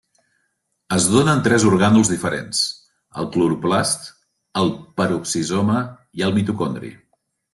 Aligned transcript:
Es 0.95 1.03
dóna 1.15 1.35
en 1.35 1.41
tres 1.47 1.65
orgànuls 1.71 2.09
diferents: 2.13 2.61
el 3.23 3.29
cloroplast, 3.35 4.09
el 4.63 4.73
peroxisoma 5.01 5.77
i 6.21 6.29
el 6.29 6.37
mitocondri. 6.39 6.91